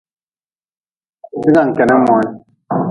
Bigan 1.41 1.69
kenah 1.77 1.99
moan. 2.05 2.27